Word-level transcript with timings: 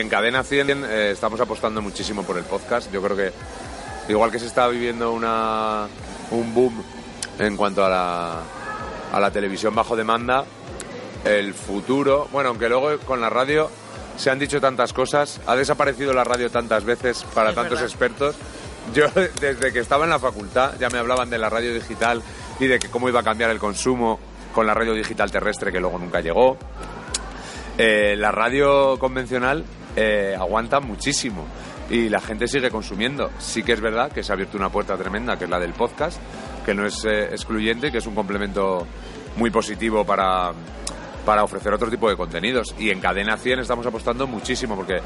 En 0.00 0.08
Cadena 0.08 0.42
100 0.42 0.84
eh, 0.86 1.10
estamos 1.12 1.40
apostando 1.40 1.80
muchísimo 1.80 2.24
por 2.24 2.36
el 2.36 2.42
podcast. 2.42 2.90
Yo 2.90 3.00
creo 3.00 3.16
que 3.16 3.32
igual 4.08 4.32
que 4.32 4.40
se 4.40 4.46
está 4.46 4.66
viviendo 4.66 5.12
una, 5.12 5.86
un 6.32 6.52
boom 6.52 6.82
en 7.38 7.56
cuanto 7.56 7.84
a 7.84 7.88
la, 7.88 8.40
a 9.12 9.20
la 9.20 9.30
televisión 9.30 9.72
bajo 9.72 9.94
demanda, 9.94 10.46
el 11.24 11.54
futuro, 11.54 12.26
bueno, 12.32 12.48
aunque 12.48 12.68
luego 12.68 12.98
con 13.06 13.20
la 13.20 13.30
radio 13.30 13.70
se 14.16 14.30
han 14.30 14.40
dicho 14.40 14.60
tantas 14.60 14.92
cosas, 14.92 15.40
ha 15.46 15.54
desaparecido 15.54 16.12
la 16.12 16.24
radio 16.24 16.50
tantas 16.50 16.84
veces 16.84 17.24
para 17.32 17.50
Es 17.50 17.54
tantos 17.54 17.80
verdad. 17.80 17.88
expertos. 17.88 18.34
Yo 18.94 19.06
desde 19.40 19.72
que 19.72 19.78
estaba 19.78 20.02
en 20.02 20.10
la 20.10 20.18
facultad 20.18 20.72
ya 20.76 20.88
me 20.90 20.98
hablaban 20.98 21.30
de 21.30 21.38
la 21.38 21.48
radio 21.50 21.72
digital 21.72 22.20
y 22.58 22.66
de 22.66 22.80
que 22.80 22.90
cómo 22.90 23.08
iba 23.08 23.20
a 23.20 23.22
cambiar 23.22 23.50
el 23.50 23.60
consumo 23.60 24.18
con 24.52 24.66
la 24.66 24.74
radio 24.74 24.92
digital 24.92 25.30
terrestre 25.30 25.70
que 25.70 25.78
luego 25.78 26.00
nunca 26.00 26.20
llegó. 26.20 26.56
Eh, 27.78 28.16
la 28.18 28.32
radio 28.32 28.98
convencional 28.98 29.64
eh, 29.96 30.36
aguanta 30.38 30.80
muchísimo 30.80 31.46
y 31.90 32.08
la 32.08 32.20
gente 32.20 32.48
sigue 32.48 32.70
consumiendo. 32.70 33.30
Sí 33.38 33.62
que 33.62 33.72
es 33.72 33.80
verdad 33.80 34.10
que 34.10 34.22
se 34.22 34.32
ha 34.32 34.34
abierto 34.34 34.56
una 34.56 34.70
puerta 34.70 34.96
tremenda, 34.96 35.38
que 35.38 35.44
es 35.44 35.50
la 35.50 35.60
del 35.60 35.72
podcast, 35.72 36.18
que 36.64 36.74
no 36.74 36.86
es 36.86 37.04
eh, 37.04 37.24
excluyente, 37.24 37.92
que 37.92 37.98
es 37.98 38.06
un 38.06 38.14
complemento 38.14 38.86
muy 39.36 39.50
positivo 39.50 40.04
para, 40.04 40.52
para 41.24 41.44
ofrecer 41.44 41.72
otro 41.72 41.90
tipo 41.90 42.08
de 42.08 42.16
contenidos. 42.16 42.74
Y 42.78 42.90
en 42.90 43.00
Cadena 43.00 43.36
100 43.36 43.60
estamos 43.60 43.86
apostando 43.86 44.26
muchísimo 44.26 44.76
porque 44.76 45.00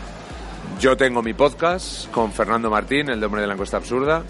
yo 0.80 0.96
tengo 0.96 1.22
mi 1.22 1.34
podcast 1.34 2.10
con 2.12 2.32
Fernando 2.32 2.70
Martín, 2.70 3.08
el 3.10 3.22
Hombre 3.22 3.40
de 3.40 3.46
la 3.46 3.54
Encuesta 3.54 3.78
Absurda. 3.78 4.22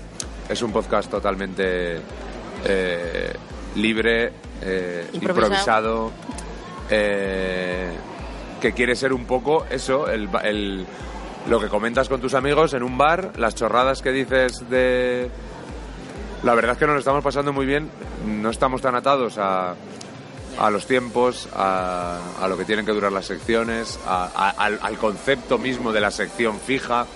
Es 0.49 0.63
un 0.63 0.73
podcast 0.73 1.11
totalmente 1.11 2.01
eh, 2.65 3.33
libre, 3.77 4.33
eh, 4.63 5.07
Improvisado. 5.13 6.11
improvisado, 6.11 6.13
eh, 6.91 7.91
que 8.61 8.73
quiere 8.73 8.95
ser 8.97 9.13
un 9.13 9.25
poco 9.27 9.67
eso, 9.71 10.09
el, 10.09 10.29
el- 10.45 10.87
lo 11.49 11.61
que 11.61 11.69
comentas 11.69 12.09
con 12.09 12.21
tus 12.21 12.35
amigos 12.35 12.75
en 12.75 12.83
un 12.83 12.99
bar, 12.99 13.33
las 13.39 13.55
chorradas 13.55 14.03
que 14.03 14.11
dices 14.13 14.69
de... 14.69 15.31
La 16.43 16.55
verdad 16.55 16.73
es 16.73 16.79
que 16.79 16.87
nos 16.87 16.95
lo 16.95 16.99
estamos 17.01 17.25
pasando 17.25 17.53
muy 17.53 17.67
bien, 17.67 17.91
no 18.27 18.51
estamos 18.51 18.81
tan 18.83 18.95
atados 18.95 19.39
a, 19.39 19.75
a 20.59 20.71
los 20.71 20.87
tiempos, 20.87 21.49
a, 21.55 22.19
a 22.41 22.49
lo 22.49 22.57
que 22.59 22.65
tienen 22.65 22.85
que 22.87 22.93
durar 22.93 23.11
las 23.13 23.27
secciones, 23.27 23.99
a- 24.07 24.31
a- 24.35 24.51
al, 24.51 24.79
al 24.83 24.99
concepto 24.99 25.59
mismo 25.59 25.91
de 25.93 26.01
la 26.01 26.11
sección 26.11 26.61
fija. 26.61 27.07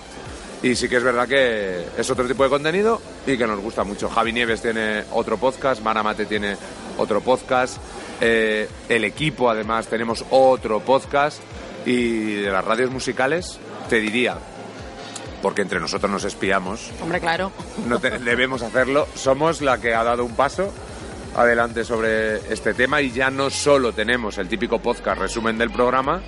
Y 0.63 0.75
sí 0.75 0.87
que 0.87 0.95
es 0.97 1.03
verdad 1.03 1.27
que 1.27 1.83
es 1.97 2.09
otro 2.09 2.25
tipo 2.25 2.43
de 2.43 2.49
contenido 2.49 3.01
y 3.27 3.37
que 3.37 3.45
nos 3.45 3.59
gusta 3.59 3.83
mucho. 3.83 4.09
Javi 4.09 4.31
Nieves 4.31 4.61
tiene 4.61 5.03
otro 5.11 5.37
podcast, 5.37 5.81
Mara 5.83 6.01
Mate 6.03 6.25
tiene 6.25 6.55
otro 6.97 7.19
podcast, 7.21 7.77
eh, 8.21 8.69
el 8.87 9.03
equipo 9.03 9.49
además 9.49 9.87
tenemos 9.87 10.23
otro 10.29 10.79
podcast 10.79 11.41
y 11.85 12.35
de 12.35 12.49
las 12.49 12.63
radios 12.63 12.89
musicales 12.91 13.59
te 13.89 13.97
diría, 13.97 14.37
porque 15.41 15.63
entre 15.63 15.81
nosotros 15.81 16.09
nos 16.09 16.23
espiamos, 16.23 16.91
Hombre, 17.01 17.19
claro. 17.19 17.51
no 17.87 17.99
te- 17.99 18.19
debemos 18.19 18.61
hacerlo. 18.61 19.05
Somos 19.15 19.61
la 19.61 19.81
que 19.81 19.93
ha 19.93 20.03
dado 20.05 20.23
un 20.23 20.33
paso 20.35 20.71
adelante 21.35 21.83
sobre 21.83 22.37
este 22.53 22.73
tema 22.73 23.01
y 23.01 23.11
ya 23.11 23.29
no 23.29 23.49
solo 23.49 23.91
tenemos 23.91 24.37
el 24.37 24.47
típico 24.47 24.79
podcast 24.79 25.19
resumen 25.19 25.57
del 25.57 25.71
programa, 25.71 26.21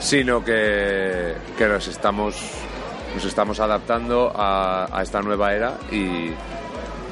sino 0.00 0.42
que, 0.42 1.34
que 1.58 1.66
nos 1.68 1.86
estamos 1.88 2.36
nos 3.14 3.24
estamos 3.24 3.60
adaptando 3.60 4.32
a, 4.34 4.88
a 4.90 5.02
esta 5.02 5.20
nueva 5.20 5.52
era 5.52 5.78
y 5.90 6.30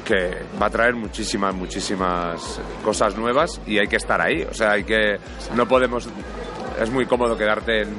que 0.03 0.45
va 0.61 0.65
a 0.67 0.69
traer 0.69 0.95
muchísimas 0.95 1.55
muchísimas 1.55 2.59
cosas 2.83 3.15
nuevas 3.15 3.61
y 3.65 3.79
hay 3.79 3.87
que 3.87 3.95
estar 3.95 4.19
ahí, 4.19 4.43
o 4.43 4.53
sea, 4.53 4.71
hay 4.71 4.83
que 4.83 5.17
no 5.55 5.67
podemos 5.67 6.07
es 6.81 6.89
muy 6.89 7.05
cómodo 7.05 7.37
quedarte 7.37 7.83
en 7.83 7.89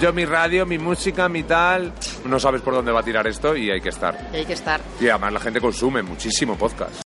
yo 0.00 0.12
mi 0.12 0.26
radio, 0.26 0.66
mi 0.66 0.78
música, 0.78 1.28
mi 1.28 1.42
tal, 1.44 1.92
no 2.26 2.38
sabes 2.38 2.60
por 2.60 2.74
dónde 2.74 2.92
va 2.92 3.00
a 3.00 3.02
tirar 3.02 3.26
esto 3.26 3.56
y 3.56 3.70
hay 3.70 3.80
que 3.80 3.88
estar. 3.88 4.28
Y 4.32 4.36
hay 4.36 4.44
que 4.44 4.52
estar. 4.52 4.80
Y 5.00 5.08
además 5.08 5.32
la 5.32 5.40
gente 5.40 5.60
consume 5.60 6.02
muchísimo 6.02 6.56
podcast. 6.56 7.05